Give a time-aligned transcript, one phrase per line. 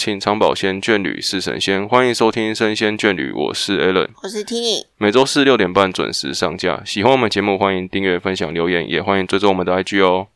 [0.00, 1.86] 情长保鲜，眷侣是神仙。
[1.86, 4.86] 欢迎收听《生鲜眷侣》，我是 Allen，我是 Tini。
[4.96, 6.82] 每周四六点半准时上架。
[6.86, 10.28] 喜欢我们节目，欢迎订阅、分享、留言，也欢迎追踪我们的 IG 哦。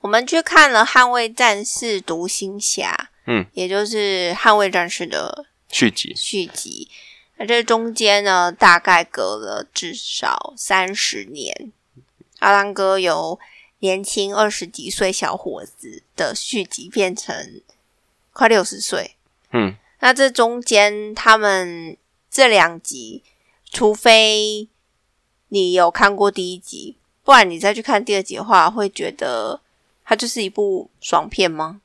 [0.00, 6.14] 我们去看了《捍卫战士：独行侠》，嗯，也就是《捍卫战士》的续集。
[6.16, 6.88] 续集。
[7.36, 11.70] 那这中间呢，大概隔了至少三十年。
[12.38, 13.38] 阿郎哥由
[13.80, 17.60] 年轻二十几岁小伙子的续集变成
[18.40, 19.16] 快六十岁。
[19.52, 21.94] 嗯，那这中间他们
[22.30, 23.22] 这两集，
[23.70, 24.66] 除非
[25.48, 29.60] 你有看过第一集，不然你再去看第二集的话，会觉得
[30.06, 31.82] 它就是一部爽片吗？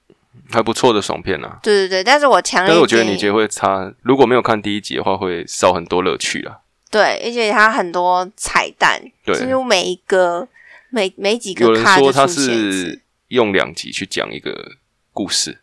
[0.49, 1.59] 还不错的爽片啊。
[1.61, 6.59] 对对对，但是我强烈但是我觉得你觉得会差，如果没有看第一集的话，会少很多乐趣啊。
[6.89, 10.47] 对，而且它很多彩蛋，对几乎每一个
[10.89, 14.77] 每每几有人个卡就说他是用两集去讲一个
[15.11, 15.59] 故事，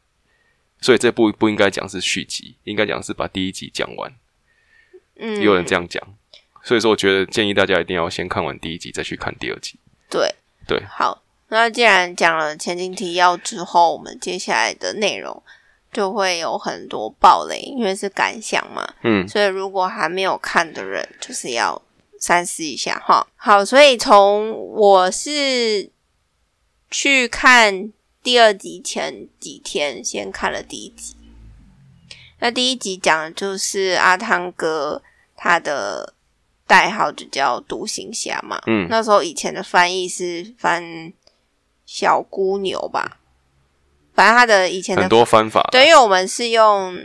[0.83, 4.13] 所以这部不应该讲是续集，应该讲是把第一集讲完。
[5.17, 6.03] 嗯，也有人这样讲，
[6.65, 9.79] 所以说我觉得建议大家一定要先看完第一集，再去看第二集。
[10.11, 10.35] 对
[10.67, 15.43] 对，好，那既然讲了前情提要之后，我们接下来的内容
[15.93, 21.81] 就会有很多暴雷，因为是感想嘛，嗯，所以如果还没有看的人，就是要
[22.19, 23.27] 三思一下哈。
[23.37, 25.91] 好，所以从我是
[26.91, 27.93] 去看
[28.23, 31.17] 第二集前几天，先看了第一集。
[32.39, 35.03] 那第一集讲的就是阿汤哥
[35.37, 36.15] 他的
[36.67, 41.13] 代号就叫独行侠嘛，嗯那时候以前的翻译是翻
[41.85, 43.19] 小姑牛吧，
[44.15, 45.69] 反正他的以前的很多方法。
[45.71, 46.97] 对，因为我们是用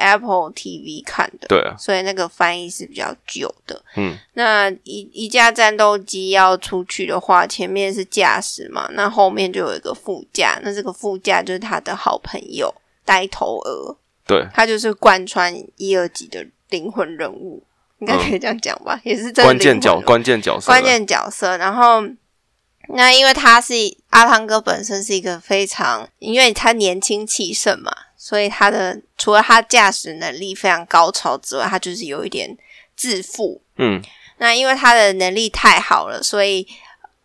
[0.00, 3.80] Apple TV 看的，对啊，所以那个翻译是比较久的。
[3.96, 12.74] 嗯，那一一架战斗机要出去的话，前面是驾驶嘛，那后面就有一个副驾，那这个副驾就是他的好朋友
[13.04, 17.62] 呆头鹅，对，他就是贯穿一二集的灵魂人物，
[17.98, 18.98] 应该可以这样讲吧？
[19.04, 21.56] 也是真的关键角关键角色，关键角色。
[21.58, 22.02] 然后，
[22.94, 23.74] 那因为他是
[24.08, 27.92] 阿汤哥本身是一个非常，因为他年轻气盛嘛，
[28.22, 32.54] 所以他的除了他驾驶能力非常高超之外，他就是有一点
[32.94, 33.62] 自负。
[33.76, 33.98] 嗯，
[34.36, 36.68] 那因为他的能力太好了，所以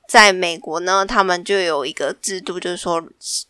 [0.07, 3.03] 在美国呢，他们就有一个制度，就是说，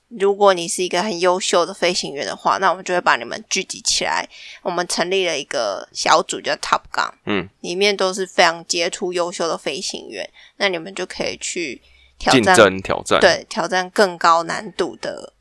[0.08, 4.28] 如果你是一个很优秀的飞行员的话，那我们就会把你们聚集起来，
[4.64, 11.80] 我们成立了一个小组叫 Top Gun，嗯，里面都是非常杰出、优秀的飞行员，那你们就可以去
[12.18, 15.34] 挑战，挑战，对，挑战更高难度的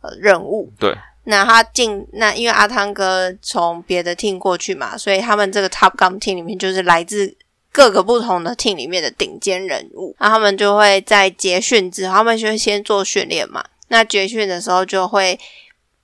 [0.00, 0.72] 呃任务。
[0.80, 0.92] 对，
[1.28, 7.36] 那他进那，因为阿汤哥从别的 team 过去嘛，所以他们这个 Top Gun team 里面就是来自
[7.72, 10.14] 各个不同的 team 里面的顶尖人物。
[10.20, 13.64] 那他们就会在结训之后，他们就会先做训练嘛。
[13.88, 15.38] 那结训的时候就会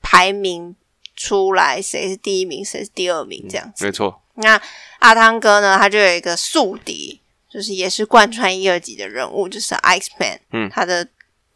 [0.03, 0.75] 排名
[1.15, 3.85] 出来，谁是第一名，谁是第二名这样子。
[3.85, 4.61] 没错，那
[4.99, 10.41] 阿汤哥呢，他就有一个宿敌，就是也是贯穿一二级的人物，就是 Ice Man。
[10.51, 11.07] 嗯他的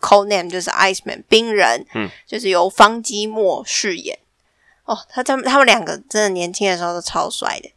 [0.00, 1.86] code name 就是 Ice Man 冰人。
[1.94, 4.18] 嗯，就是由方基莫饰演。
[4.84, 7.70] 哦，他他们他们两个真的年轻的时候都超帅的。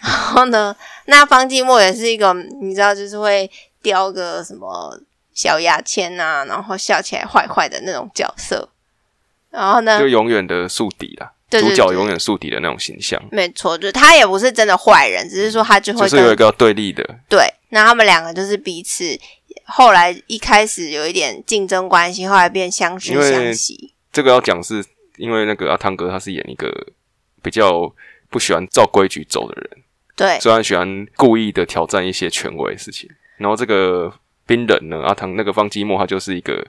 [0.00, 3.50] 然后呢，那方季莫也是一个你知道，就是会
[3.82, 5.00] 叼个什么
[5.34, 8.68] 小牙签啊，然后笑起来坏坏的那种角色。
[9.50, 19.18] 然后呢就，永远的宿敌啦，对对对主角永远宿敌的那种形象，没错，就是他也不是真的坏人，只是说他就会就是有一个对立的，对，那他们两个就是彼此，
[19.64, 23.94] 后来一开始有一点竞争关系，后来变相知相惜。
[24.12, 24.84] 这个要讲是
[25.16, 26.70] 因为那个阿汤哥他是演一个
[27.42, 27.92] 比较
[28.30, 29.82] 不喜欢照规矩走的人，
[30.16, 34.12] 对，虽然喜欢故意的挑战一些权威的事情，然后这个
[34.46, 36.66] 冰人呢，阿汤那个方季莫他就是一个。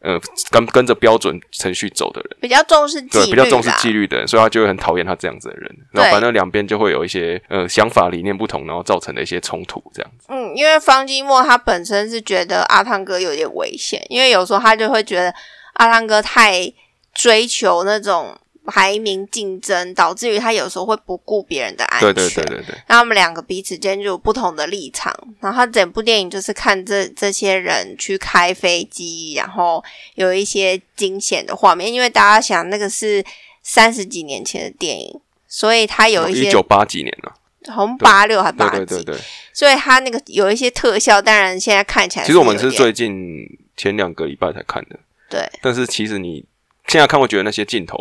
[0.00, 0.20] 呃，
[0.50, 5.76] 跟跟着标准程序走的人，比较重视纪对，律比较重视纪律的人，所以他就会很讨厌他这样子的人。
[5.90, 10.26] 然后反正两边就会有一些呃想法理念不同，然后造成的一些冲突，这样子。
[10.28, 15.34] 嗯，因为方金墨他本身是觉得阿汤哥有点危险，因为有时候他就会觉得
[15.74, 16.72] 阿汤哥太
[17.14, 22.12] 追求那种排名竞争，导致于他有时候会不顾别人的安全。
[22.12, 29.82] 对对对对对，那他们两个彼此间就有不同的立场，然后他整部电影就是看这这些人去开飞机，然后
[30.14, 33.24] 有一些惊险的画面，因为大家想那个是
[33.62, 37.34] 三十几年前的电影，所以他有一些一九八几年了，
[37.72, 39.14] 好像八六还对八几，对对。
[39.14, 39.20] 对。
[39.52, 43.46] 所以他那个有一些特效，当然现在看起来其实我们是最近
[43.76, 44.98] 前两个礼拜才看的，
[45.30, 45.48] 对。
[45.62, 46.44] 但是其实你
[46.88, 47.98] 现在看会觉得那些镜头，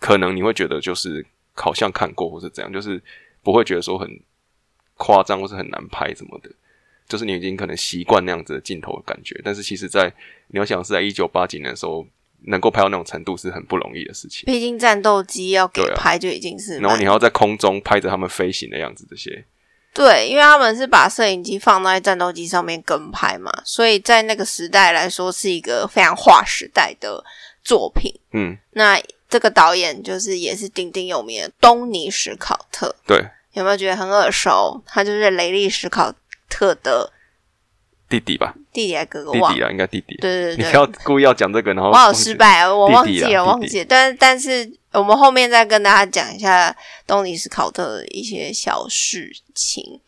[0.00, 1.24] 可能你会觉得就是
[1.54, 3.00] 好像看过或是怎样，就是
[3.44, 4.08] 不会觉得说很
[4.96, 6.50] 夸张或是很难拍什么的，
[7.08, 9.40] 就是你已经可能习惯那样子的镜头的感觉。
[9.44, 10.12] 但是其实在，
[10.48, 12.04] 你要想是在一九八几年的时候，
[12.46, 14.46] 能够拍到那种程度是很不容易的事情。
[14.46, 19.44] 毕竟战斗机要给拍就已经是蛮，然后你还要在空中拍着他们飞行的样子，这些
[19.92, 27.22] 对，因为他们是把摄影机放在战斗机上面跟拍嘛，所以在那个时代来说是一个非常划时代的
[27.64, 28.14] 作品。
[28.32, 28.98] 嗯，那
[29.30, 34.82] 这个导演就是也是鼎鼎有名的东尼史考特，对，有没有觉得很耳熟？
[34.84, 36.12] 他就是雷利史考
[36.48, 37.12] 特的
[38.08, 39.32] 弟弟吧，弟弟还哥哥。
[39.32, 40.16] 弟弟啊，应该弟弟。
[40.16, 43.86] 对对对，你不要故意要讲这个，然后我好失败啊，我忘记了，忘记了。
[43.88, 50.00] 但但是我们后面再跟大家讲一下东尼史考特的一些小事情。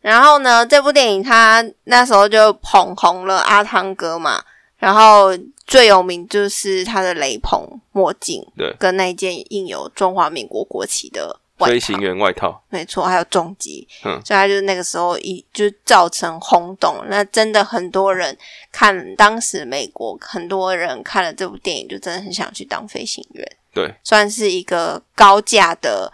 [0.00, 4.42] 然后呢，这部电影他那时候就捧红了阿汤哥嘛，
[4.78, 5.30] 然后
[5.66, 8.74] 最有名就是他的雷朋墨镜，对。
[8.78, 14.20] 跟那件印有中华民国国旗的外飞行，员外套，没错，还有重击，嗯。
[14.24, 17.02] 所以他就是那个时候一就造成轰动。
[17.08, 18.36] 那真的很多人
[18.70, 23.94] 看，当时美国很多人看了这部电影，就真的很想去当飞行员，对。
[24.04, 26.12] 算是一个高价的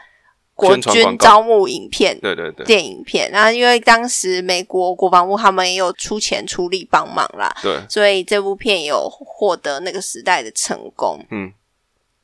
[0.66, 2.18] 国军招募影片。
[2.20, 11.18] 对对对电影片，然后因为当时美国国防部他们也有出钱出力帮忙啦，对，所以这部片有获得那个时代的成功。
[11.30, 11.52] 嗯，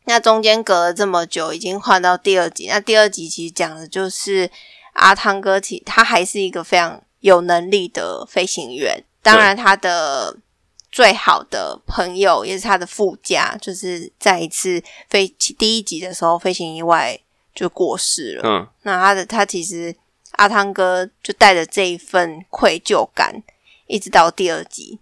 [0.04, 2.68] 那中间隔了这么久，已经换到第二集。
[2.68, 4.50] 那第二集其实讲的就是
[4.92, 9.02] 阿汤哥，其他还是一个非常有能力的飞行员。
[9.20, 10.36] 当然，他的
[10.90, 17.18] 最好的朋友也是他的副驾，就是在一次飞第一集的时候飞行意外
[17.58, 18.42] 就过世了。
[18.44, 19.92] 嗯，那他的他其实
[20.32, 23.42] 阿汤哥就带着这一份愧疚感，
[23.88, 25.00] 一直到第二集。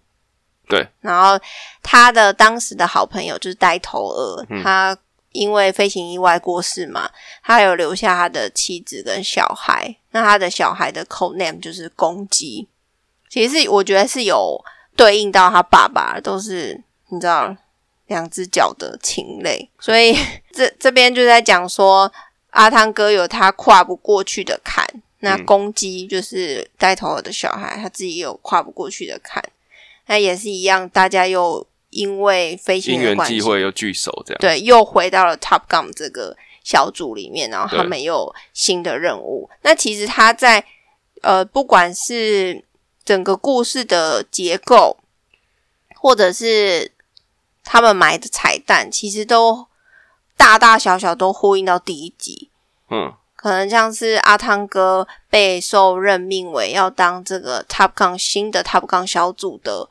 [0.67, 1.39] 对，然后
[1.83, 4.97] 他的当时的好朋友就是呆头鹅，嗯他
[5.31, 7.07] 因为飞行意外过世嘛，
[7.43, 9.95] 他有留下他的妻子跟小孩。
[10.09, 12.67] 那他的小孩的 code name 就是公鸡，
[13.29, 14.59] 其实是我觉得是有
[14.95, 17.55] 对应到他爸爸，都是你知道
[18.07, 20.17] 两只脚的禽类，所以
[20.51, 22.11] 这这边就在讲说
[22.57, 24.83] 阿汤哥有他跨不过去的坎，
[25.19, 29.43] 那嗯公鸡就是带头鹅的小孩，他自己也有跨不过去的坎。
[30.07, 39.47] 那也是一样，大家又因为飞行因缘的关系，际会又聚首这样，对，又回到了 Top Gun 这个小组里面，然后他对们又有新的任务。
[39.61, 40.65] 那其实他在
[41.21, 42.65] 呃，不管是
[43.05, 44.97] 整个故事的结构，
[45.95, 46.91] 或者是
[47.63, 49.67] 他们埋的彩蛋，其实都
[50.37, 52.49] 大大小小都呼应到第一集。
[52.89, 59.89] 嗯，可能像是阿汤哥被受任命为要当这个 Top Gun 新的 Top Gun 小组的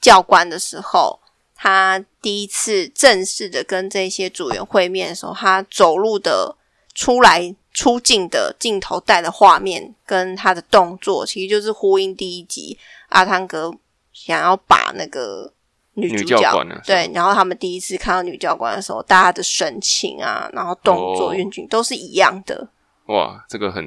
[0.00, 1.20] 教官的时候，
[1.54, 6.56] 他第一次正式的跟这些组员会面的时候，他走路的
[6.94, 12.76] 出来出镜的镜头带的画面跟他的动作，其实就是呼应第一集
[13.10, 13.72] 阿汤哥
[14.12, 15.52] 想要把那个
[15.96, 16.38] 女女主角。
[16.38, 16.80] 教官呢？
[16.86, 21.34] 对，然后他们第一次看到女教官的时候，大家的神情啊，然后动作、哦。
[21.34, 22.68] 运镜都是一样的。
[23.06, 23.84] 哇，这个很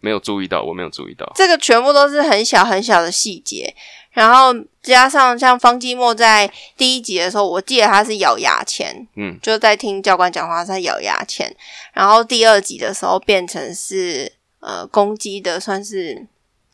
[0.00, 3.74] 没有注意到，我没有注意到，这个全部都是很小很小的细节，
[4.10, 11.54] 然后加上像方季莫在第一集的时候，我记得他是咬牙签，嗯，就在听教官讲话，他在咬牙签。
[11.92, 16.26] 然后第二集的时候变成是呃攻击的，算是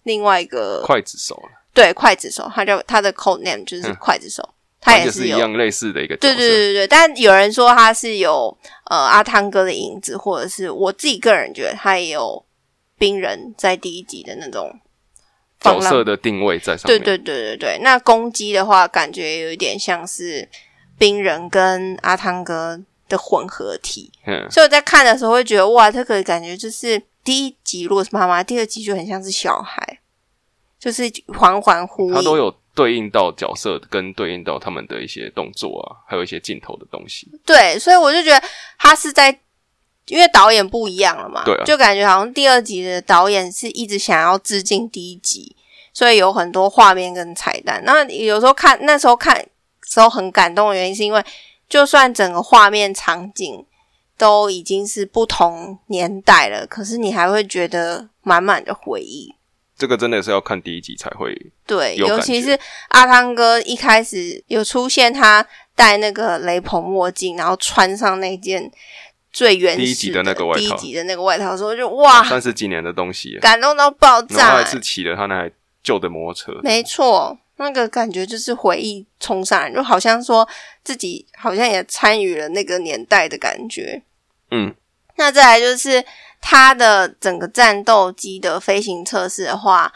[0.04, 3.96] 另外一个刽子手了，对刽子手，他叫他的 code name 就是嗯。
[3.96, 4.48] 刽子手，
[4.80, 8.56] 他反正就是一样类似的一个角对色，对对对，但有人说他是有
[8.90, 12.44] 呃阿汤哥的影子，或者是我自己个人觉得他也有
[12.96, 14.70] 冰人在第一集的那种
[15.60, 20.48] 角色的定位在上面，对对对对对，那攻击的话，感觉有一点像是
[20.96, 30.00] 冰人跟阿汤哥的混合体，嗯，所以我在看的时候会觉得哇，这个感觉就是第一集如果是妈妈，第二集就很像是小孩，
[30.78, 32.14] 就是环环呼应。
[32.14, 38.40] 他都有对应到角色跟对应到他们的一些动作啊，还有一些镜头的东西，对，所以我就觉得
[38.78, 39.36] 他是在，
[40.06, 45.56] 因为导演不一样了嘛，对啊就感觉好像第二集的导演是一直想要致敬第一集，
[45.92, 47.82] 所以有很多画面跟彩蛋。
[47.84, 49.44] 那有时候看那时候看
[49.84, 51.24] 时候很感动的原因，是因为
[51.68, 53.66] 就算整个画面场景
[54.16, 59.34] 都已经是不同年代了，可是你还会觉得满满的回忆。
[59.78, 62.58] 这个真的是要看第一集才会，对，尤其是
[62.88, 68.68] 阿汤哥一开始有出现，他戴那个雷朋墨镜，然后穿上那件
[69.32, 70.58] 最原始第一集的那个外套。
[70.58, 80.46] 第一集的那个外套的时候，就哇，三十几年的东西，感动到爆然后炸、还是骑了他那台旧的摩托车，没错，那个感觉就是回忆冲上来，就好像说
[80.82, 84.02] 自己好像也参与了那个年代的感觉。
[84.50, 84.74] 嗯，
[85.16, 86.04] 那再来就是
[86.40, 89.92] 它的整个战斗机的飞行测试的话，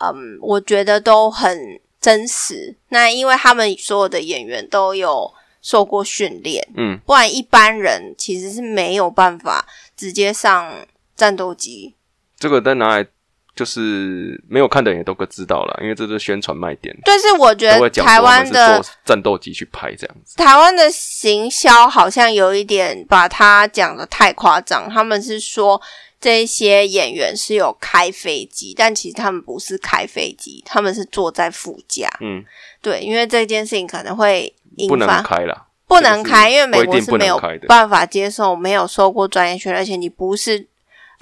[0.00, 2.76] 嗯，我觉得都很真实。
[2.88, 10.86] 那因为他们所有的演员都有受过训练，嗯，不然一般人其实是没有办法直接上
[11.16, 11.94] 战斗机。
[12.38, 13.06] 这个在拿来
[13.54, 20.36] 就是没有看的人也都个知道了，因为这是宣传卖点，但是我觉得台湾的战斗机去拍这样子。
[20.36, 25.80] 台湾的行销好像有一点把它讲的太夸张，他们是说
[26.18, 32.08] 这些演员是有开飞机，但其实他们不是开飞机，他们是坐在副驾。
[32.20, 32.42] 嗯，
[32.80, 40.66] 对，因为这件事情可能会引发不能发开啦，不能开，因为美国是没有办法接受没有受过专业训练，而且你不是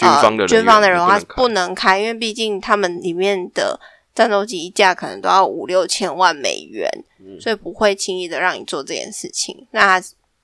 [0.01, 3.79] 军方的人呃、军方的人的话也不能开因为毕竟他们里面的
[4.15, 6.89] 战斗机一架可能都要五六千万美元，
[7.19, 7.41] 嗯。
[7.41, 9.67] 所以不会轻易的让你做这件事情。
[9.71, 10.03] 那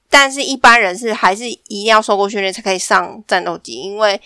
[0.09, 4.21] 但是一般人是还是一定要受过训练才可以上战斗机，因为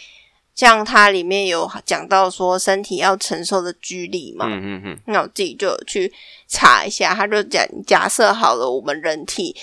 [0.54, 6.12] 像它里面有讲到说身体要承受的居力嘛，嗯嗯嗯，那我自己就有去
[6.46, 9.56] 查一下，他就假假设好了，我们人体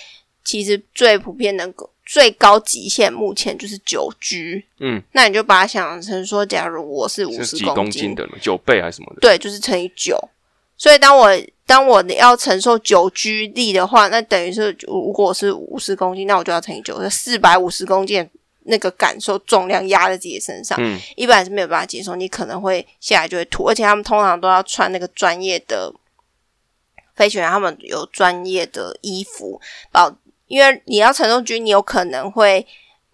[0.43, 8.31] 其实最普遍能够最高极限目前就是九 G，嗯，那你就把它想成说，假如我是五十公斤斤的呢？
[8.41, 9.19] 九倍还是什么的？
[9.19, 10.17] 对，就是乘以九。
[10.77, 11.29] 所以当我
[11.65, 18.29] 当我要承受九 G 力的话，那等于是如果我是五十公斤，那我就要乘以九，是四百五十公斤
[18.63, 25.93] 那个感受重量压在自己身上，嗯，一般人是没有办法接受，你可能会下来就会吐，而且他们通常都要穿那个专业的
[27.15, 29.59] 飞行员，他们有专业的衣服
[29.91, 30.15] 保，
[30.47, 32.65] 因为你要承受 G，你有可能会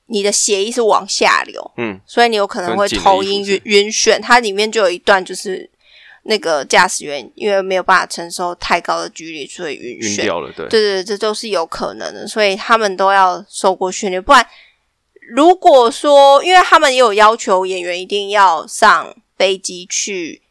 [0.05, 4.19] 你的血液是往下流，嗯，所以你有可能会很紧的头晕眩。
[4.21, 5.69] 它里面就有一段就是
[6.23, 10.21] 那个驾驶员因为没有办法承受太高的距离，所以晕眩。
[10.21, 14.45] 掉了，对，对这都是有可能的，所以他们都要受过训练，不然
[15.31, 20.41] 如果说，因为他们也有要求演员一定要上飞机去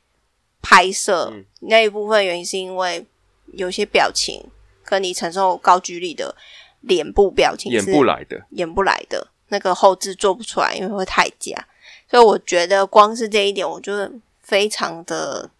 [0.60, 3.06] 拍摄，嗯那一部分原因是因为
[3.52, 4.42] 有些表情
[4.84, 6.34] 跟你承受高居力的
[6.82, 11.66] 脸部表情演不来的，演不来的，那个后置做不出来，因为会太假。
[12.08, 14.10] 所以我觉得光是这一点，我就是
[14.40, 15.50] 非常的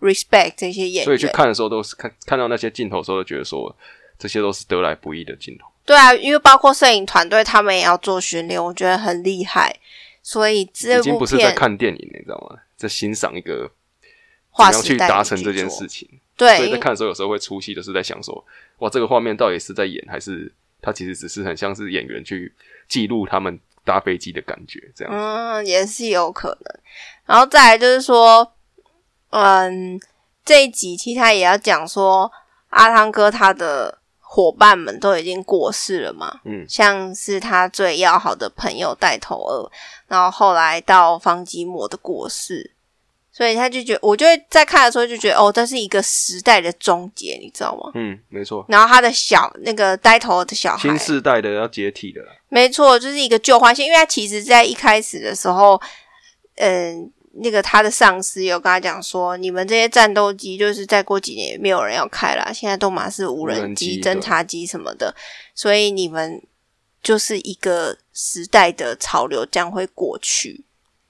[0.00, 1.26] respect 这些演员所以去。
[1.28, 3.74] 看的时候都是看看到那些镜头的时候，都觉得说
[4.18, 5.66] 这些都是得来不易的镜头。
[5.86, 9.74] 对啊，因为包括摄影团队他们也要做训练，我觉得很厉害。
[10.22, 12.58] 所以这已经不是在看电影，你知道吗？
[12.76, 13.70] 在欣赏一个怎
[14.50, 16.08] 划么样去达成这件事情。
[16.34, 18.44] 对所，以在看的时候，有时候会出戏，就是在想说，
[18.78, 20.50] 哇，这个画面到底是在演，还是
[20.84, 22.52] 他其实只是很像是演员去
[22.88, 25.12] 记录他们搭飞机的感觉，这样。
[25.12, 26.80] 嗯，也是有可能。
[27.24, 28.52] 然后再来就是说，
[29.30, 29.98] 嗯，
[30.44, 32.30] 这一集其实他也要讲说，
[32.68, 39.70] 阿汤哥他的伙伴们都已经过世了嘛，嗯，像是他最要好的朋友带头二，
[40.08, 42.73] 然后后来到方吉莫的过世，
[43.36, 47.90] 所以他就觉得，我就会在看的时候就觉得，哦，这是一个时代的终结，你知道吗？
[47.96, 52.28] 嗯，没错，然后他的小那个呆头的小孩，新世代的要解体的啦。
[52.48, 53.86] 没错，就是一个旧换新。
[53.86, 55.82] 因为他其实在一开始的时候，
[56.58, 65.12] 嗯，那个他的上司有跟他讲说，你们这些战斗机就是再过几年也没有人要开了，现在都马是无人机侦察机什么的，
[65.56, 66.40] 所以你们
[67.02, 70.64] 就是一个时代的潮流将会过去，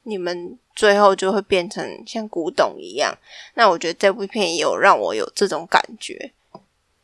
[0.04, 3.16] 你们最后就会变成像古董一样。
[3.54, 6.32] 那我觉得这部片也有让我有这种感觉。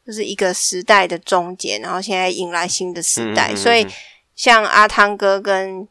[0.06, 3.86] 就是一个时代的终结，然后现在迎来新的时代，嗯嗯嗯所以
[4.34, 5.86] 像阿汤哥跟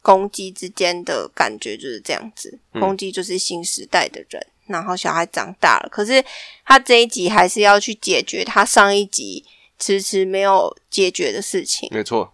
[0.00, 6.24] 公鸡之间的感觉就是这样子，嗯公鸡就是新时代的人，然后小孩长大了，可是
[6.64, 9.44] 他这一集还是要去解决他上一集
[9.78, 12.32] 迟迟没有解决的事情，没错，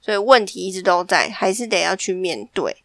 [0.00, 2.76] 所以问题一直都在，还是得要去面对。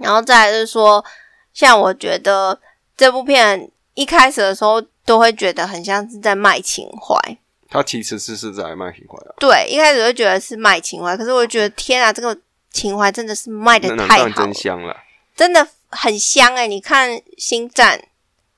[0.00, 1.04] 然后再来就是说，
[1.52, 2.58] 像我觉得
[2.96, 7.38] 这部片一开始的时候都会觉得很像是在卖情怀，
[7.68, 12.36] 他其实是是在卖情怀啊，对，一开始会觉得是卖情怀，可是我觉得天啊，这个
[12.72, 14.96] 情怀真的是卖的太好真，香了。
[15.36, 17.98] 真的很香哎、你看《星战》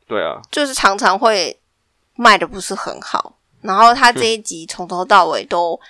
[0.06, 1.58] 对啊，就是常常会
[2.16, 5.80] 卖的不是很好，然后他这一集从头到尾都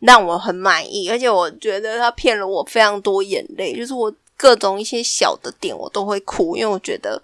[0.00, 7.22] 让我很满意，而且我觉得他骗了我非常多眼泪，就是我各种一些小的点我都会哭，因为我觉得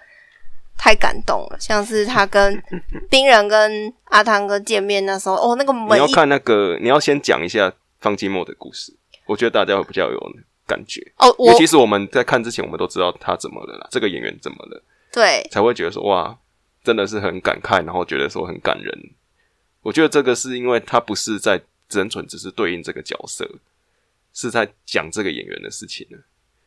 [0.76, 2.62] 太感动了，像是他跟
[3.08, 8.94] 冰人跟阿汤哥见面那时候，哦，那个你门你要看那个，你要先讲一下方季莫的故事，
[9.24, 10.20] 我觉得大家会比较有
[10.66, 11.00] 感觉。
[11.16, 16.36] 哦，我其实我们在看之前，我们都知道他怎么了啦，这个演员怎么了，对才会觉得说哇，
[16.84, 18.94] 真的是很感慨，然后觉得说很感人。
[19.80, 21.58] 我觉得这个是因为他不是在
[21.88, 23.48] 真纯只是对应这个角色，
[24.34, 26.18] 是在讲这个演员的事情呢。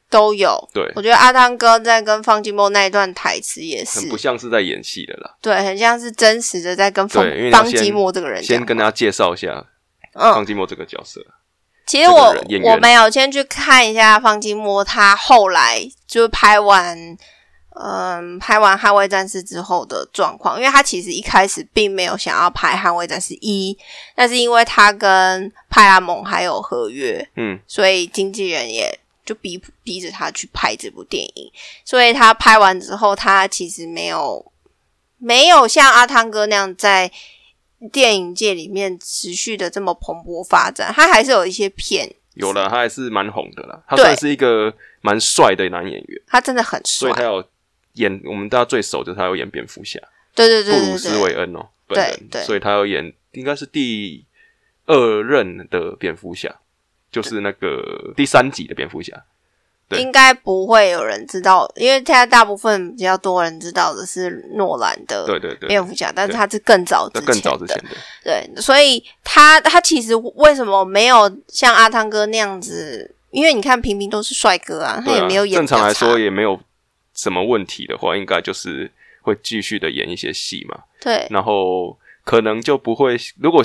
[0.10, 0.58] 都有。
[0.74, 5.36] 对，我觉得阿汤哥在跟方金波那一段台词也是很不像是在演戏的啦。
[5.42, 9.66] 对，很像是真实的在跟方方基莫这个人先跟大家介绍一下
[10.14, 11.26] 嗯方，季莫这个角色。
[11.86, 16.96] 其实我我没有先去看一下方金莫，他后来就拍完，
[17.82, 23.74] 嗯，拍完《捍卫战士》之后的状况，因为他其实一开始并没有想要拍《捍卫战士一》，
[24.16, 29.00] 但是因为他跟派拉蒙还有合约，嗯，所以经纪人也
[29.30, 31.52] 就逼逼着他去拍这部电影。
[31.86, 34.52] 所以他拍完之后，他其实没有
[35.20, 37.12] 没有像阿汤哥那样在
[37.92, 43.84] 电影界里面持续的这么蓬勃发展，他还是有一些片，有了，他还是蛮红的啦。
[43.88, 47.24] 他算是一个蛮帅的男演员，他真的很帅所以他。
[47.24, 47.48] 有
[47.94, 50.00] 演我们大家最熟就是他有演蝙蝠侠，
[50.34, 54.24] 对对对布鲁斯韦恩哦，本对，对所以他有演应该是第
[54.86, 56.56] 二任的蝙蝠侠，
[57.12, 59.14] 就是那个第三集的蝙蝠侠。
[59.88, 67.90] 对应该不会有人知道，因为现在大部分比较多人知道的是诺兰的对对对，蝙蝠侠，但是他是更早之前的，更早之前的，
[68.24, 73.16] 对，所以他他其实为什么没有像阿汤哥那样子？
[73.32, 76.60] 因为你看平平都是帅哥啊，他也没有演正常来说也没有
[77.16, 78.92] 什么问题的话，应该就是
[79.24, 80.78] 会继续的演一些戏嘛。
[81.02, 83.64] 对然后可能就不会，如果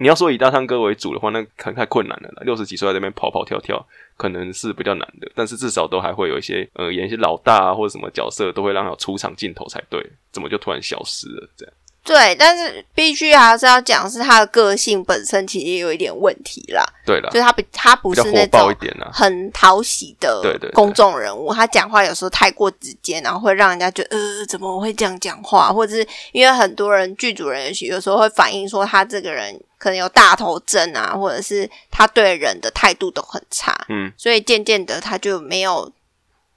[0.00, 2.42] 你要说以大唱歌为主的话，那可能太困难了啦。
[2.42, 5.30] 六十几岁在这边跑跑跳跳，可能是比较难的。
[5.34, 10.04] 但是至少都还会有一些呃演一些老大啊或者什么角色，都会让他有出场镜头才对。
[10.32, 11.46] 怎么就突然消失了？
[11.54, 18.74] 这样对，但是必须还是要讲，是他的个性本身其实也有一点问题啦，对了就，是他不他不是那种。
[19.12, 35.90] 很讨喜的对对对公众人物，他讲话有时候太过直接，然后会让人家觉得呃怎么会这样讲话，或者是因为很多人剧组人员有时候会反映说他这个人可能有大头症啊，或者是他对人的态度都很差，嗯，所以渐渐的他就没有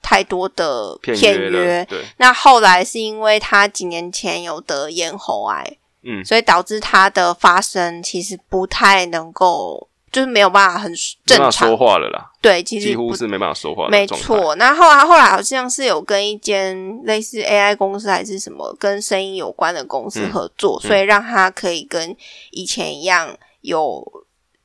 [0.02, 1.88] 太多的片片约。
[2.18, 6.22] 那后来是因为他几年前有得咽喉癌，嗯。
[6.22, 10.94] 所以导致他的发声其实不太能够，就是没有办法很
[11.26, 11.76] 正常说。
[11.76, 14.06] 话了啦，对，其实几乎是没办法说话的没。
[14.06, 14.54] 错。
[14.54, 22.16] 那后来后来好像是有跟一间类似 AI 公司还是什么跟声音有关的公司嗯合作，所以让他可以跟
[22.52, 24.06] 以前一样有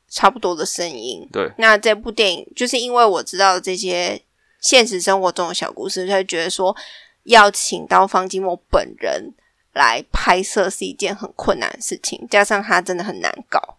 [0.07, 1.27] 差不多的声音。
[1.31, 4.21] 对，那这部电影就是因为我知道这些
[4.61, 6.75] 现实生活中的小故事，就会觉得说
[7.23, 9.33] 要请到方季莫本人
[9.73, 13.77] 来拍摄是一件很困难的事情，加上他真的很难搞。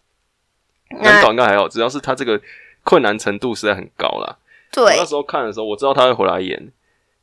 [1.02, 2.40] 难搞应该还好，只要是他这个
[2.82, 4.38] 困难程度实在很高啦。
[4.76, 6.72] 我对那时候看的时候，我知道他会回来演，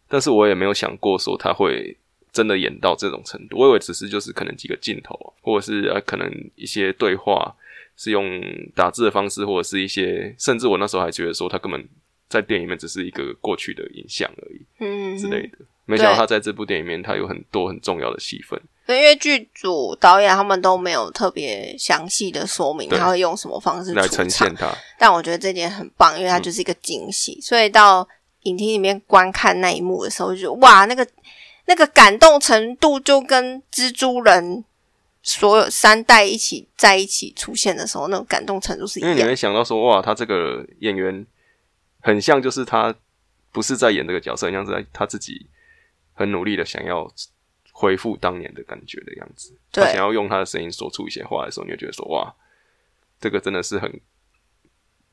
[0.07, 1.95] 但是我也没有想过说他会
[2.31, 3.57] 真的演到这种程度。
[3.57, 7.55] 我以为只是就是可能几个镜头，或者是呃可能一些对话
[7.95, 8.41] 是用
[8.75, 11.87] 打字的方式，或者是一些，甚至我那时候还觉得说他根本
[12.27, 15.57] 在电影里面只是一个过去的影像而已嗯之类的。
[15.85, 18.61] 没想到他在这部电影里面，他有很多很重要的戏份。
[18.87, 27.37] 对，因为剧组导演他们都没有特别详细的说明他会用什么方式来呈现，它，但我觉得这点很棒，因为它就是一个惊喜。
[27.41, 28.07] 所以到
[28.43, 31.05] 影厅里面观看那一幕的时候，就觉得哇，那个
[31.65, 34.63] 那个感动程度就跟蜘蛛人
[35.21, 39.35] 所有三代一起在一起出现的时候，那种感动程度是一样因为你会。
[39.35, 41.25] 想到说，哇，他这个演员
[41.99, 42.95] 很像，就是他
[43.51, 45.47] 不是在演这个角色，很像是在他自己
[46.13, 47.05] 很努力的想要
[47.79, 49.55] 恢复当年的感觉的样子。
[49.71, 52.33] 他对想要用他的声音说出一些话的时候，你就觉得说，哇，
[53.19, 54.01] 这个真的是很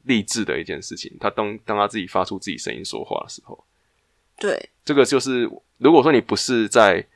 [0.05, 1.15] 励志的一件事情。
[1.21, 3.63] 他当当他自己发出自己声音说话的时候，
[4.39, 4.71] 对。
[4.83, 5.43] 这个就是
[5.77, 7.07] 如果说你不是在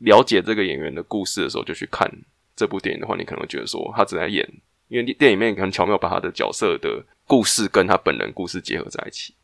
[0.00, 2.06] 了解这个演员的故事的时候就去看
[2.54, 4.46] 这部电影的话，你可能会觉得说他只在演，
[4.88, 9.34] 因为电影里面很巧妙把他的角色的故事跟他本人故事结合在一起，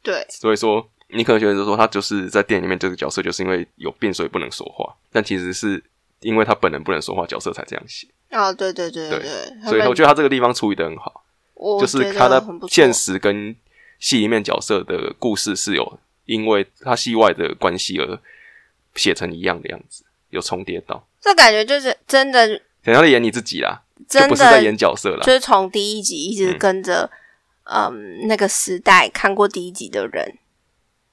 [0.00, 0.24] 对。
[0.28, 5.82] 所以说你可能觉得说他就是在电影里面这个角色就是因为有病所以不能说话，但其实是
[6.20, 8.06] 因为他本人不能说话，角色才这样写。
[8.30, 9.20] 啊，对对对对
[9.64, 13.54] 所以我觉得他这个地方处理的很好，我就是他的现实跟
[13.98, 18.18] 戏里面角色的故事是有因为他戏外的关系而
[18.94, 25.32] 写成一样的样子，有重叠到，这感觉就是真的想要演你自己啦，真的不是在演角色啦就。
[25.32, 27.10] 是从第一集一直嗯跟着
[27.64, 30.38] 嗯那个时代看过第一集的人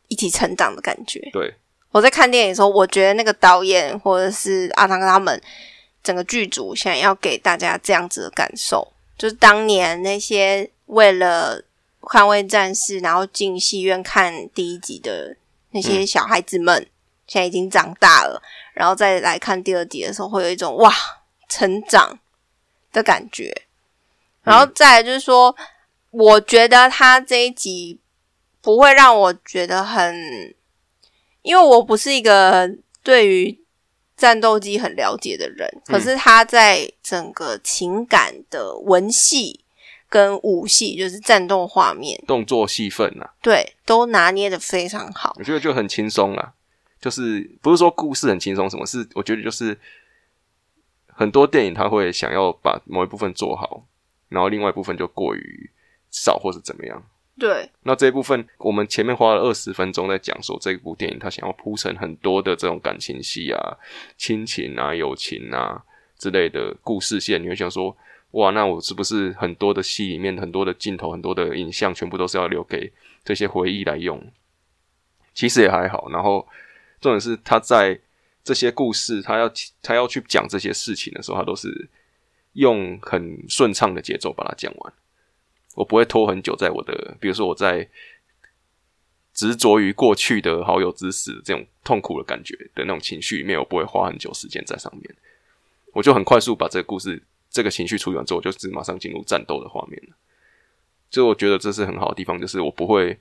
[0.07, 1.19] 一起成长的感觉。
[1.31, 1.53] 对，
[1.91, 5.41] 我在看电影的时候，我觉得那个导演或者是阿汤他们
[6.03, 11.61] 整个剧组想要给大家这样子的感受，就是当年那些为了
[12.01, 15.35] 捍卫战士然后进戏院看第一集的
[15.71, 16.87] 那些小孩子们，
[17.27, 18.41] 现在已经长大了，
[18.73, 20.93] 然后再来看第二集的时候，会有一种哇
[21.49, 22.17] 成长
[22.93, 23.63] 的感觉。
[24.43, 25.53] 然后再来就是说，
[26.11, 27.99] 我觉得他这一集
[28.61, 30.55] 不会让我觉得很，
[31.41, 32.69] 因为我不是一个
[33.01, 33.63] 对于
[34.15, 39.63] 战斗机很了解的人，可是他在整个情感的文戏
[40.09, 45.35] 跟武戏，就是战斗画面、动作戏份啊，对，都拿捏的非常好。
[45.37, 46.53] 我觉得就很轻松啦，
[46.99, 49.07] 就是不是说故事很轻松，什么是？
[49.13, 49.79] 我觉得就是
[51.07, 53.85] 很多电影他会想要把某一部分做好，
[54.29, 55.69] 然后另外一部分就过于
[56.09, 57.03] 少或是怎么样。
[57.39, 63.77] 对，那这一部分我们前面花了二十分钟在讲说这部电影，他想要铺成很多的这种感情戏啊、
[64.17, 65.83] 亲情啊、友情啊
[66.17, 67.95] 之类的故事线，你会想说，
[68.31, 72.91] 哇，那我是不是很多的戏里面很多的镜头、很多的影像，全部都是要留给
[73.23, 74.19] 这些回忆来用？
[75.35, 76.09] 其实也还好。
[76.09, 76.47] 然后
[76.99, 77.99] 重点是他在
[78.43, 79.51] 这些故事，他要
[79.83, 81.87] 他要去讲这些事情的时候，他都是
[82.53, 84.93] 用很顺畅的节奏把它讲完。
[85.77, 87.87] 我不会拖很久，在我的，比如说我在
[89.31, 95.15] 执着于过去的好友之死这种痛苦的感觉的那种情绪里面，我不会花很久时间在上面，
[95.93, 100.15] 我就很快速把这个故事、这个情绪处理完之后，我就马上进入战斗的画面了。
[101.11, 103.15] 所以我觉得这是很好的地方，就是我不会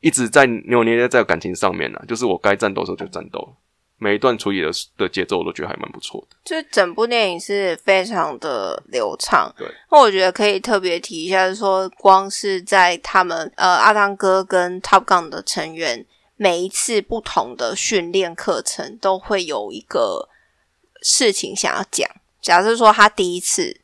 [0.00, 3.54] 一直在扭捏在感情上面了，就是我该战斗的时候就战斗。
[4.02, 6.36] 每一段处理的的节奏，我都觉得还蛮不错的。
[6.44, 9.54] 就整部电影是非常的流畅。
[9.56, 20.28] 对，那我觉得可以特别提一下，说光是在他们呃阿汤哥跟 Top Gun 的成员每一次不同的训练课程，都会有一个
[21.02, 22.10] 事情想要讲。
[22.40, 23.82] 假设说他第一次，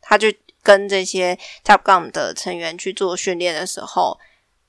[0.00, 0.26] 他就
[0.64, 4.18] 跟这些 Top Gun 的成员去做训练的时候，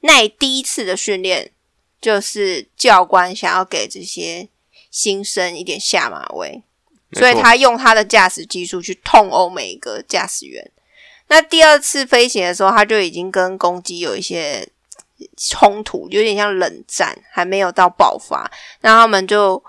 [0.01, 1.51] 那第一次的训练
[1.99, 4.47] 就是教官想要给这些。
[4.91, 6.61] 新生一点下马威，
[7.13, 10.69] 所以他用他的驾驶技术去痛殴每一个驾驶员。
[11.29, 14.67] 那第二次飞行的时候，他就已经跟攻击有一些
[15.37, 18.51] 冲突，有点像冷战，还没有到爆发。
[18.81, 19.63] 那他们就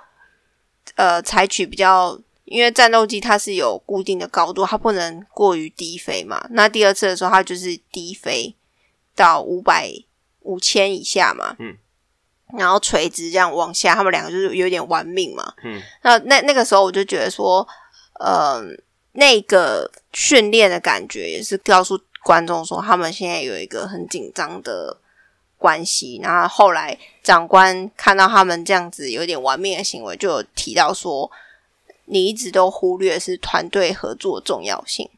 [0.96, 6.44] 呃采取比较，因为战斗机它是有固定的高度，它不能过于低飞嘛。
[6.50, 8.56] 那第二次的时候，它就是低飞
[9.14, 9.92] 到五百
[10.40, 11.54] 五千以下嘛。
[11.60, 11.76] 嗯。
[12.58, 15.52] 然后垂直这样往下，他们两个就是有点玩命嘛。
[15.64, 17.66] 嗯，那那那个时候我就觉得说，
[18.20, 18.62] 呃，
[19.12, 24.98] 那个训练的感觉也是告诉观众说，他们现在有一个很紧张的
[25.56, 26.20] 关系。
[26.22, 31.30] 然后后来长官看到他们这样子有点玩命的行为，就有提到说，
[32.04, 35.08] 你一直都忽略是团队合作重要性。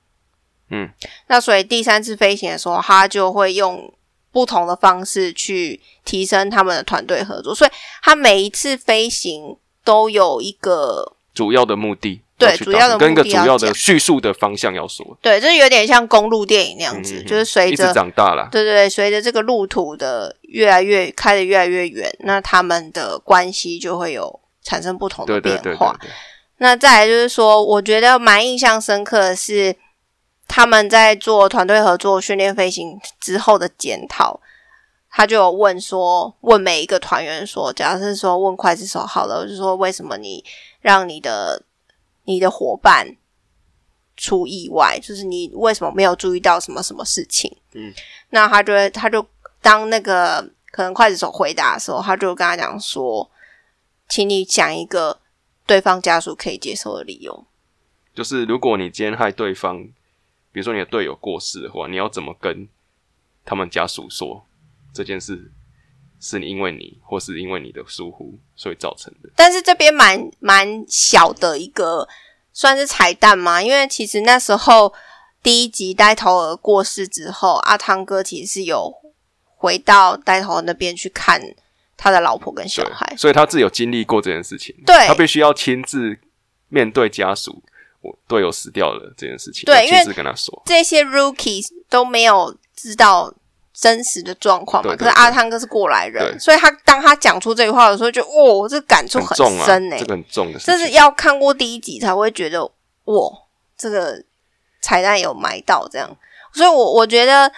[0.70, 0.88] 嗯，
[1.26, 3.92] 那所以第三次飞行的时候，他就会用。
[4.34, 7.70] 不同的方式去提升他们的团队合作，所以
[8.02, 25.96] 他每一次飞行都有一个主要的目的，对，主要的跟一个主要的叙述的方向要说，对，就是有点像公路电影那样子，就是随着长大了，对对对，随着这个路途的越来越开的越来越远，那他们的关系就会有产生不同的变化。
[26.58, 29.76] 那再来就是说，我觉得蛮印象深刻的是。
[30.46, 34.38] 他们在做团队合作训练飞行之后的检讨，
[35.10, 40.44] 他就有问说，问每一个团员说，假设是说问刽子手好了，就说为什么你
[40.80, 41.64] 让你的
[42.24, 43.16] 你的伙伴
[44.16, 47.50] 出意外，就是你为什么没有注意到什么什么事情？
[47.72, 47.92] 嗯，
[48.30, 49.26] 那他就会，他就
[49.60, 53.28] 当那个可能刽子手回答的时候，他就跟他讲说，
[54.08, 55.18] 请你讲一个
[55.66, 57.44] 对方家属可以接受的理由，
[58.14, 59.88] 就是如果你今天害对方。
[60.54, 62.68] 比如说你的队友过世的话，你要怎么跟
[63.44, 64.46] 他们家属说
[64.94, 65.50] 这件事
[66.20, 69.28] 是你因为你或是因为你的疏忽所以造成的？
[69.34, 72.08] 但是这边蛮蛮小的一个
[72.52, 74.94] 算是彩蛋嘛，因为其实那时候
[75.42, 78.94] 第一集呆头儿过世之后，阿汤哥其实是有
[79.56, 81.42] 回到呆头儿那边去看
[81.96, 86.16] 他的老婆跟小孩，所以他自己有经历过这件事情，对他必须要亲自
[86.68, 87.60] 面对家属。
[88.26, 93.32] 队友死掉了这件事情，对，因为跟他说这些 rookies 都没有知道
[93.72, 94.94] 真实的状况嘛。
[94.96, 99.96] 可是阿汤哥是过来人，所以他当他讲出这句话的时候，就哦，这感触很深呢。
[99.98, 102.64] 这个很重的，这是要看过第一集才会觉得，
[103.04, 103.30] 哇，
[103.76, 104.22] 这个
[104.80, 106.16] 彩蛋有埋到这样。
[106.52, 107.50] 所以我我觉得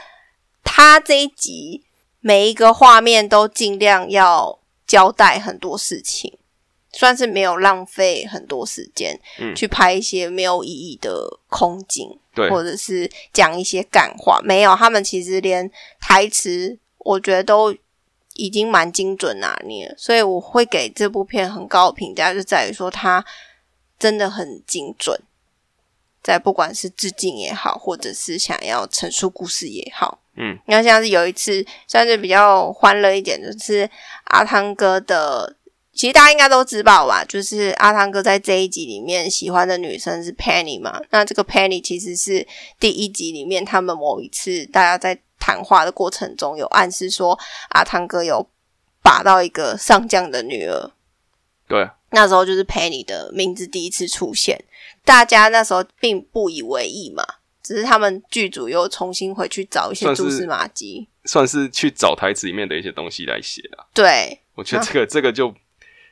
[0.64, 1.85] 他这一集
[2.20, 6.38] 每一个画面都尽量要交代很多事情。
[6.96, 9.20] 算是没有浪费很多时间，
[9.54, 14.74] 去拍一些没有意义的空景，对，或者是讲一些感话，没有。
[14.74, 17.76] 他们其实连台词，我觉得都
[18.32, 23.22] 已经蛮精准拿捏，所以我会给这部片很高的评价，就在于说它
[23.98, 25.20] 真的很精准，
[26.22, 33.88] 在不管是致敬也好，或者是想要陈述故事也好，嗯，你看像是有一次算是比较欢乐一点，就是
[34.24, 35.56] 阿汤哥的，
[35.96, 42.46] 其实大家应该都知道吧，就是阿汤哥在这一集里面喜欢的女生是 Penny 嘛，那这个 Penny 其实是
[42.78, 47.38] 第一集里面他们某一次大家在谈话的过程中有暗示说
[47.70, 48.46] 阿汤哥有
[49.02, 50.90] 把到一个上将的女儿，
[51.66, 54.62] 对，那时候就是 Penny 的名字第一次出现，
[55.04, 57.24] 大家那时候并不以为意嘛，
[57.62, 61.09] 只是他们剧组又重新回去找一些蛛丝马迹。
[61.24, 63.87] 算是去找台词里面的一些东西来写啊。
[63.92, 65.52] 对，我觉得这个、这个就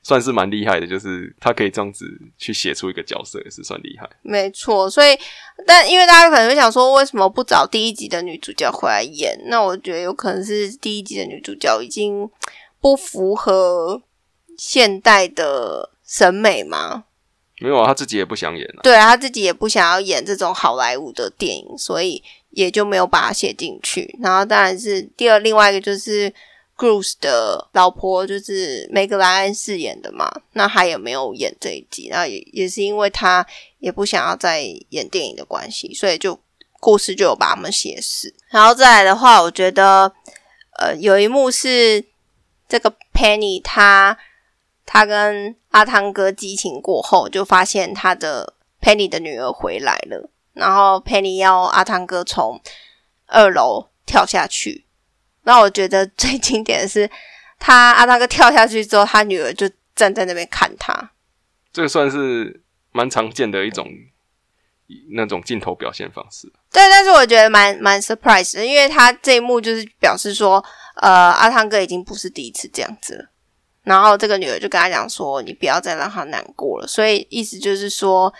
[0.04, 2.04] 算是蛮厉害的，就是他可以这样子
[2.36, 4.08] 去写出一个角色，也是算厉害。
[4.20, 4.88] 没错。
[4.88, 5.18] 所以，
[5.66, 9.34] 但因为大家可能会想说，为什么不找第一集的女主角回来演？
[9.46, 12.30] 那我觉得有可能是第一集的女主角已经
[12.80, 14.02] 不符合
[14.58, 17.04] 现代的审美吗？
[17.60, 18.82] 没有啊，他自己也不想演啊。
[18.82, 24.14] 对啊他自己也不想要演这种好莱坞的电影，所以也就没有把它写进去。
[24.20, 26.30] 然后当然是第二，另外一个就是
[26.76, 33.46] Bruce 的老婆，就是梅格莱恩饰演的嘛，那他也没有演这一集，那也也是因为他
[33.78, 36.38] 也不想要再演电影的关系，所以就
[36.80, 38.34] 故事就有把他们写死。
[38.48, 40.12] 然后再来的话，我觉得
[40.78, 42.04] 呃有一幕是
[42.68, 44.18] 这个 Penny 他。
[44.86, 52.60] 他跟阿汤哥激情过后，就发现他的 Penny 的女儿回来了，然后 Penny 要阿汤哥从
[53.26, 54.83] 二楼跳下去。
[55.44, 57.08] 那我觉得最经典的是，
[57.58, 61.12] 他阿汤哥跳下去之后，他女儿就站在那边看他。
[61.72, 63.86] 这个算是蛮常见的一种
[65.12, 66.46] 那种镜头表现方式。
[66.72, 70.64] 对，但是我觉得蛮蛮 surprise 的，因为他这一幕就是表示说，
[70.96, 73.24] 呃，阿汤哥已经不是第一次这样子了。
[73.82, 78.32] 然后这个女儿就跟他讲说：“你不要再让他难过了。”所以意思就是说，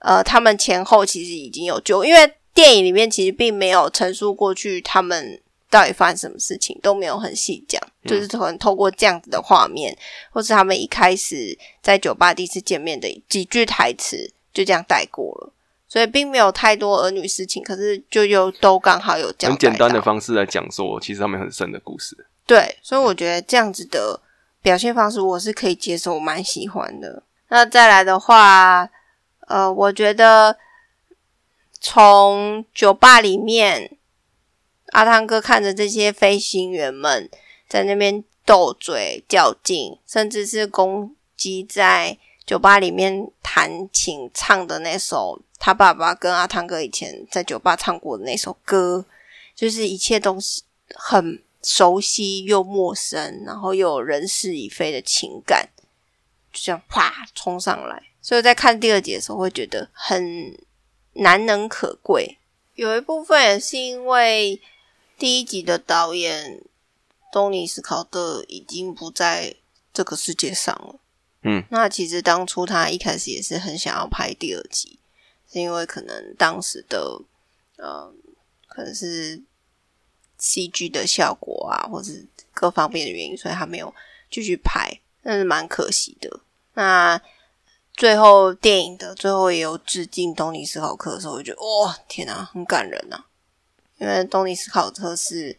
[0.00, 9.96] 呃，他们前后其实已经有救，因为电影里面其实并没有陈述过去他们到底发生什么事情，都没有很细讲，就是可能透过这样子的画面，
[10.30, 15.52] 或是他们一开始在酒吧第一次见面的几句台词，就这样带过了。
[15.88, 22.16] 所以并没有太多儿女私情，可是就又都刚好有这样很简单的方式来讲说，其实他们很深的故事。
[22.44, 24.20] 对，所以我觉得这样子的。
[24.62, 27.22] 表现方式我是可以接受，我蛮喜欢的。
[27.48, 28.86] 那再来的话，
[29.48, 30.54] 呃，我觉得
[31.80, 33.96] 从酒吧里面，
[34.90, 37.28] 阿汤哥看着这些飞行员们
[37.68, 49.04] 在那边斗嘴较劲，甚至是攻击在酒吧里面弹琴唱的那首他爸爸跟阿汤哥以前在酒吧唱过的那首歌，
[49.54, 50.62] 就是一切东西
[50.94, 51.42] 很。
[51.62, 55.68] 熟悉又陌生，然后又有人事已非的情感，
[56.50, 58.02] 就这样啪冲上来。
[58.22, 60.56] 所以在看第二集的时候，会觉得很
[61.12, 62.38] 难能可贵。
[62.76, 64.58] 有一部分也是因为
[65.20, 66.64] 第一集的导演
[67.30, 69.54] 东尼斯考特已经不在
[69.92, 70.98] 这个世界上了。
[71.42, 74.98] 嗯，那其实当初他一开始也是很想要拍第二集，
[75.52, 77.20] 是因为可能当时的
[77.76, 78.12] 呃，
[78.66, 79.42] 可能是。
[80.42, 82.10] C G 的效果啊，或者
[82.54, 83.94] 各方面的原因，所以他没有
[84.30, 86.40] 继续拍，那是蛮可惜的。
[86.72, 87.20] 那
[87.92, 93.22] 最后电影的最后也有致敬东尼斯考克的时候，我觉得哇，天哪，很感人呐！
[94.00, 95.56] 因为东尼斯考特是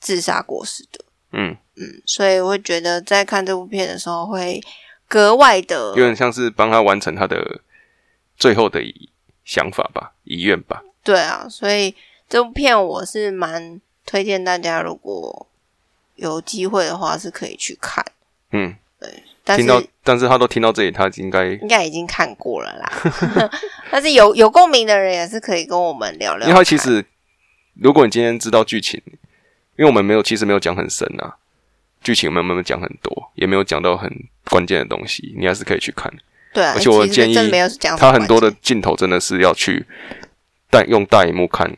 [0.00, 4.62] 自杀过世的，嗯嗯，所以我会觉得在看这部片的时候，会
[5.08, 7.60] 格外的有点像是帮他完成他的
[8.36, 8.82] 最后的
[9.44, 10.82] 想法吧，遗愿吧。
[11.02, 11.94] 对啊，所以。
[12.26, 15.46] 这部片我是蛮推荐大家，如果
[16.16, 18.02] 有机会的话是可以去看。
[18.50, 19.22] 嗯，对。
[19.44, 22.90] 但是但是他都听到这里，他应该应该已经看过了啦。
[23.92, 26.48] 但是有有共鸣的人也是可以跟我们聊聊。
[26.48, 27.04] 因为他其实，
[27.80, 29.00] 如果你今天知道剧情，
[29.76, 31.36] 因为我们没有其实没有讲很深啊，
[32.02, 34.10] 剧情我们没有讲很多，也没有讲到很
[34.50, 36.12] 关键的东西，你还是可以去看。
[36.52, 37.34] 对，而且我建议
[37.98, 39.86] 他很多的镜头真的是要去
[40.70, 41.76] 带用大荧幕看。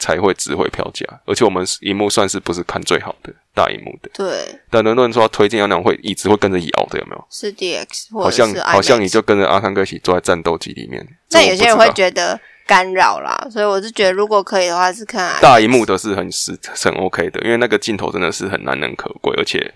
[0.00, 4.08] 才会值回票价，而且我们荧幕算是不是看最好的大荧幕的。
[4.14, 4.56] 对。
[4.70, 7.26] 但很多人说推荐要那种会一直会跟着摇的，有没有？
[7.28, 11.04] 是 DX，或好像好像你就跟着阿汤哥一起坐在战斗机里面。
[11.30, 19.74] 那有些人会觉得干扰啦，所以我是觉得如果可以的话，是看大荧幕的是很是很 OK 的，因为那个镜头真的是很难能可贵，而且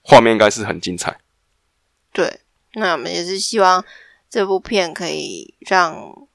[0.00, 1.18] 画面应该是很精彩。
[2.12, 2.40] 对，
[2.72, 3.84] 那我们也是希望
[4.30, 6.26] 这部片可以让。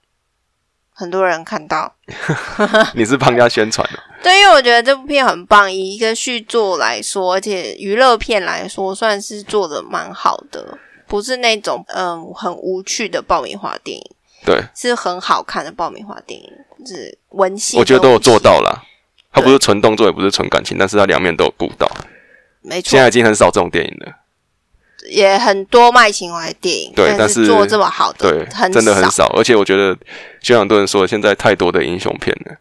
[0.94, 1.96] 很多人看到，
[2.94, 4.00] 你是帮人家宣传的。
[4.22, 14.12] 对，因为我觉得这部片很棒，以一个续作来说，而且娱乐片来说，算是做的蛮好的，不是那种嗯很无趣的爆米花电影。
[14.46, 16.50] 对，是很好看的爆米花电影，
[16.86, 17.80] 是温馨。
[17.80, 18.84] 我觉得都有做到了。
[19.34, 21.90] 它不是纯动作，也不是纯感情，但是它两面都有顾到。
[22.62, 24.14] 没错现，在已经很少这种电影了，
[25.10, 29.26] 也很多卖情怀的电影，对，但是做这么好的，对，很真的很少。
[29.38, 29.96] 而且我觉得，
[30.42, 32.58] 就像很多人说的，现在太多的英雄片了，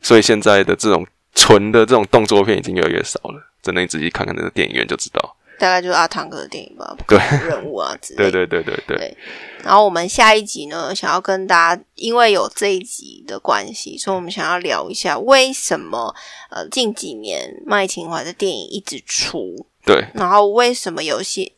[0.00, 1.04] 所以现在的这种
[1.34, 3.50] 纯的这种动作片已经越来越少了。
[3.60, 5.36] 真的，你仔细看看那个电影院就知道。
[5.58, 8.30] 大概就是阿汤哥的电影吧， 对任务啊之类的。
[8.30, 9.16] 对对对对对，对
[9.62, 16.14] 然后我们下一集呢，想要跟大家，因为有这一集的关系，所以我们想要聊一下为什么
[16.50, 21.50] 呃近几年卖情怀的电影一直出，对然后为什么有些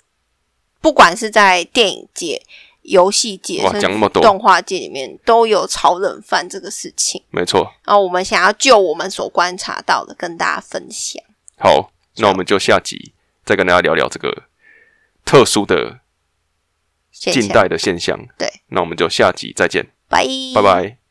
[0.80, 2.40] 不管是在电影界、
[2.82, 7.20] 游戏界，哇甚至讲那么多动画界里面都有炒冷饭这个事情。
[7.30, 7.68] 没错。
[7.84, 11.20] 然后我们想要就我们所观察到的跟大家分享。
[11.58, 13.12] 好，那我们就下集
[13.46, 14.48] 再跟大家聊聊这个
[15.24, 16.00] 特殊的
[17.10, 18.18] 近代的现象。
[18.36, 20.98] 对，那我们就下集再见，拜拜拜。